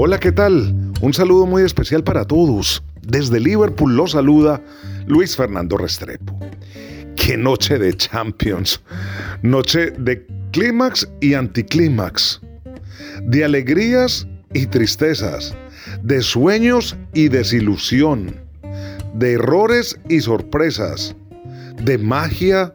[0.00, 0.72] Hola, ¿qué tal?
[1.00, 2.84] Un saludo muy especial para todos.
[3.02, 4.62] Desde Liverpool lo saluda
[5.08, 6.38] Luis Fernando Restrepo.
[7.16, 8.80] Qué noche de Champions.
[9.42, 12.40] Noche de clímax y anticlímax.
[13.24, 15.56] De alegrías y tristezas.
[16.04, 18.36] De sueños y desilusión.
[19.14, 21.16] De errores y sorpresas.
[21.82, 22.72] De magia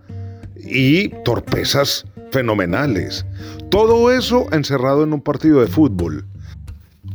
[0.58, 3.26] y torpezas fenomenales.
[3.72, 6.26] Todo eso encerrado en un partido de fútbol.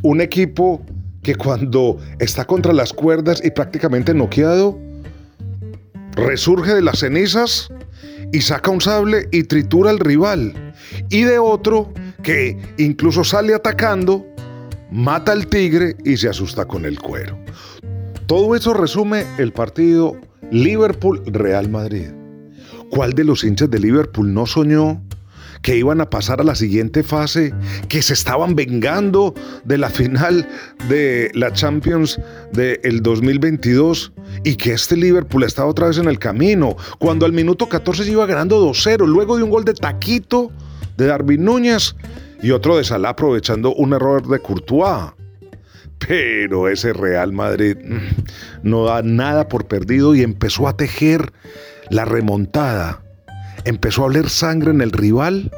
[0.02, 0.80] Un equipo
[1.22, 4.78] que cuando está contra las cuerdas y prácticamente noqueado,
[6.12, 7.68] resurge de las cenizas
[8.32, 10.74] y saca un sable y tritura al rival.
[11.10, 14.26] Y de otro que incluso sale atacando,
[14.90, 17.38] mata al tigre y se asusta con el cuero.
[18.26, 20.16] Todo eso resume el partido
[20.50, 22.08] Liverpool-Real Madrid.
[22.90, 25.02] ¿Cuál de los hinchas de Liverpool no soñó
[25.68, 27.52] que iban a pasar a la siguiente fase,
[27.90, 30.48] que se estaban vengando de la final
[30.88, 32.18] de la Champions
[32.54, 37.68] del 2022 y que este Liverpool estaba otra vez en el camino, cuando al minuto
[37.68, 40.50] 14 se iba ganando 2-0, luego de un gol de taquito
[40.96, 41.94] de Darwin Núñez
[42.42, 45.12] y otro de Salah aprovechando un error de Courtois.
[45.98, 51.30] Pero ese Real Madrid mm, no da nada por perdido y empezó a tejer
[51.90, 53.02] la remontada
[53.64, 55.50] empezó a oler sangre en el rival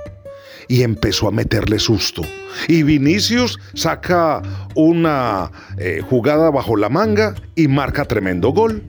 [0.71, 2.23] y empezó a meterle susto.
[2.69, 4.41] Y Vinicius saca
[4.77, 8.85] una eh, jugada bajo la manga y marca tremendo gol.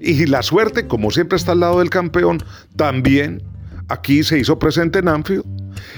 [0.00, 2.42] Y la suerte, como siempre está al lado del campeón,
[2.76, 3.42] también
[3.88, 5.44] aquí se hizo presente en Anfield.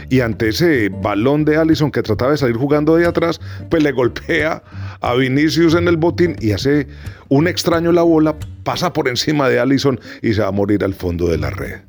[0.08, 3.92] Y ante ese balón de Allison que trataba de salir jugando de atrás, pues le
[3.92, 4.62] golpea
[5.02, 6.86] a Vinicius en el botín y hace
[7.28, 10.94] un extraño la bola, pasa por encima de Allison y se va a morir al
[10.94, 11.80] fondo de la red.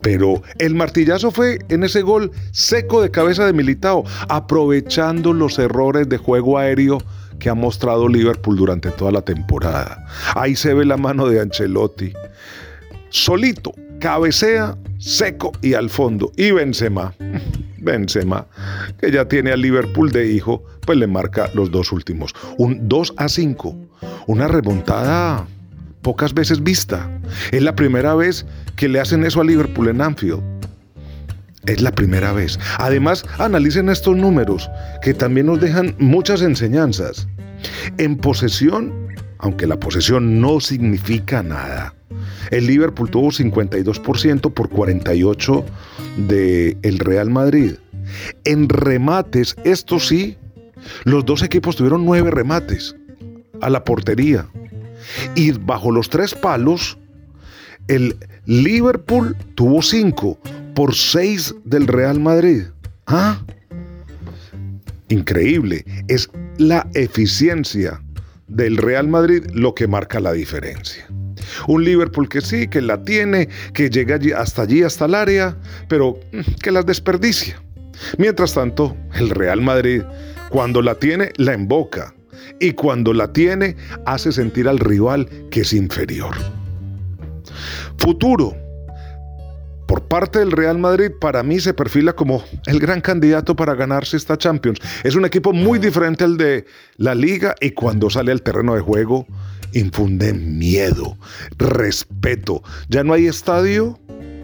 [0.00, 6.08] Pero el martillazo fue en ese gol seco de cabeza de Militao, aprovechando los errores
[6.08, 6.98] de juego aéreo
[7.38, 10.04] que ha mostrado Liverpool durante toda la temporada.
[10.34, 12.12] Ahí se ve la mano de Ancelotti.
[13.10, 16.32] Solito, cabecea, seco y al fondo.
[16.36, 17.14] Y Benzema,
[17.78, 18.46] Benzema,
[19.00, 22.34] que ya tiene a Liverpool de hijo, pues le marca los dos últimos.
[22.56, 23.76] Un 2 a 5.
[24.26, 25.46] Una remontada
[26.02, 27.10] pocas veces vista.
[27.52, 30.42] Es la primera vez que le hacen eso a Liverpool en Anfield.
[31.66, 32.58] Es la primera vez.
[32.78, 34.70] Además, analicen estos números
[35.02, 37.28] que también nos dejan muchas enseñanzas.
[37.98, 39.08] En posesión,
[39.38, 41.94] aunque la posesión no significa nada,
[42.50, 45.64] el Liverpool tuvo 52% por 48%
[46.16, 47.74] del el Real Madrid.
[48.44, 50.38] En remates, esto sí,
[51.04, 52.96] los dos equipos tuvieron nueve remates
[53.60, 54.46] a la portería.
[55.34, 56.98] Y bajo los tres palos,
[57.88, 58.16] el
[58.46, 60.38] Liverpool tuvo cinco
[60.74, 62.64] por seis del Real Madrid.
[63.06, 63.40] ¿Ah?
[65.08, 65.84] Increíble.
[66.08, 68.00] Es la eficiencia
[68.46, 71.06] del Real Madrid lo que marca la diferencia.
[71.66, 75.56] Un Liverpool que sí, que la tiene, que llega hasta allí, hasta el área,
[75.88, 77.60] pero mm, que las desperdicia.
[78.18, 80.02] Mientras tanto, el Real Madrid,
[80.50, 82.14] cuando la tiene, la emboca
[82.60, 83.76] y cuando la tiene
[84.06, 86.34] hace sentir al rival que es inferior.
[87.98, 88.56] Futuro.
[89.86, 94.18] Por parte del Real Madrid, para mí se perfila como el gran candidato para ganarse
[94.18, 94.80] esta Champions.
[95.02, 96.66] Es un equipo muy diferente al de
[96.98, 99.26] la liga y cuando sale al terreno de juego
[99.72, 101.16] infunde miedo,
[101.56, 102.62] respeto.
[102.88, 103.98] Ya no hay estadio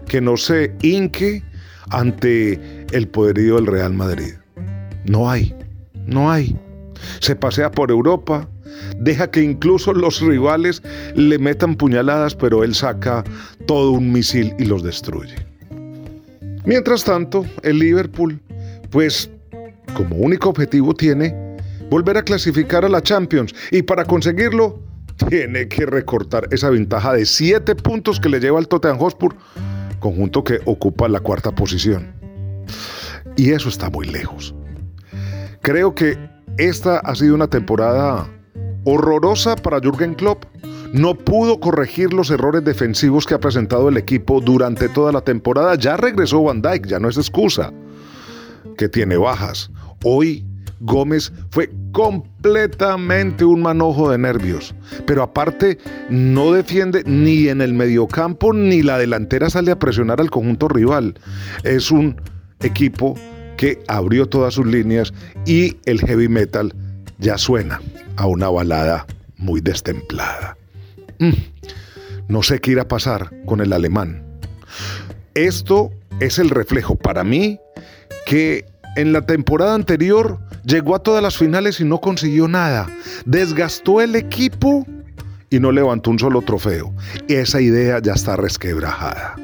[0.07, 1.43] que no se hinque
[1.91, 4.33] ante el poderío del Real Madrid.
[5.05, 5.55] No hay,
[6.07, 6.57] no hay
[7.19, 8.47] se pasea por Europa,
[8.99, 10.81] deja que incluso los rivales
[11.15, 13.23] le metan puñaladas, pero él saca
[13.67, 15.35] todo un misil y los destruye.
[16.65, 18.41] Mientras tanto, el Liverpool,
[18.89, 19.29] pues
[19.93, 21.35] como único objetivo tiene
[21.89, 24.81] volver a clasificar a la Champions y para conseguirlo
[25.29, 29.35] tiene que recortar esa ventaja de 7 puntos que le lleva al Tottenham Hotspur,
[29.99, 32.13] conjunto que ocupa la cuarta posición.
[33.37, 34.53] Y eso está muy lejos.
[35.61, 36.17] Creo que
[36.57, 38.27] esta ha sido una temporada
[38.85, 40.45] horrorosa para Jürgen Klopp.
[40.93, 45.75] No pudo corregir los errores defensivos que ha presentado el equipo durante toda la temporada.
[45.75, 47.73] Ya regresó Van Dijk, ya no es excusa
[48.77, 49.69] que tiene bajas.
[50.03, 50.45] Hoy
[50.79, 54.73] Gómez fue completamente un manojo de nervios.
[55.05, 55.77] Pero aparte,
[56.09, 61.15] no defiende ni en el mediocampo ni la delantera sale a presionar al conjunto rival.
[61.63, 62.21] Es un
[62.61, 63.15] equipo
[63.57, 65.13] que abrió todas sus líneas
[65.45, 66.73] y el heavy metal
[67.19, 67.81] ya suena
[68.15, 69.05] a una balada
[69.37, 70.57] muy destemplada.
[71.19, 71.31] Mm,
[72.27, 74.23] no sé qué irá a pasar con el alemán.
[75.33, 77.59] Esto es el reflejo para mí
[78.25, 78.65] que
[78.95, 82.87] en la temporada anterior Llegó a todas las finales y no consiguió nada.
[83.25, 84.85] Desgastó el equipo
[85.51, 86.91] y no levantó un solo trofeo.
[87.27, 89.35] Esa idea ya está resquebrajada.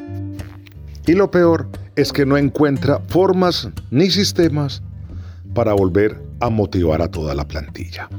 [1.08, 4.82] Y lo peor es que no encuentra formas ni sistemas
[5.54, 8.10] para volver a motivar a toda la plantilla.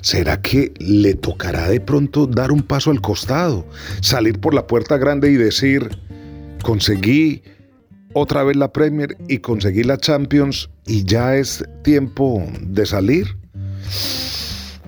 [0.00, 3.66] ¿Será que le tocará de pronto dar un paso al costado,
[4.00, 5.98] salir por la puerta grande y decir,
[6.62, 7.42] conseguí
[8.12, 13.36] otra vez la Premier y conseguí la Champions y ya es tiempo de salir?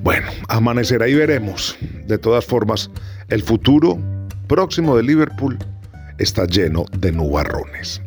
[0.03, 1.77] Bueno, amanecerá y veremos.
[2.07, 2.91] De todas formas,
[3.29, 3.99] el futuro
[4.47, 5.59] próximo de Liverpool
[6.19, 8.03] está lleno de nubarrones.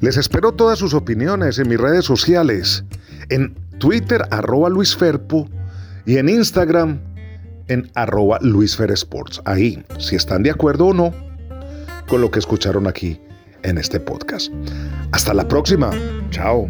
[0.00, 2.84] Les espero todas sus opiniones en mis redes sociales,
[3.28, 5.48] en Twitter arroba Luis Ferpo
[6.06, 7.00] y en Instagram
[7.68, 9.40] en arroba Luis Sports.
[9.44, 11.14] Ahí, si están de acuerdo o no
[12.08, 13.20] con lo que escucharon aquí
[13.62, 14.52] en este podcast.
[15.12, 15.90] Hasta la próxima.
[16.30, 16.68] Chao.